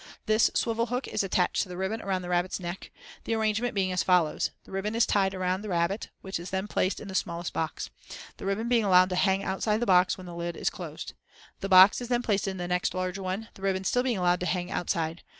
[0.25, 2.89] This swivel hook is attached to the ribbon round the rabbit's neck,
[3.25, 6.99] the arrangement being as follows:—The ribbon is tied round the rabbit, which is then placed
[6.99, 7.91] in the smallest box,
[8.37, 11.13] the ribbon being allowed to hang outside the box when the lid is closed.
[11.59, 14.39] The box is then placed in the next larger one, the ribbon still being allowed
[14.39, 15.21] to hang outside.